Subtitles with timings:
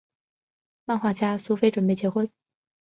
[0.85, 2.27] 漫画家苏菲准备结婚。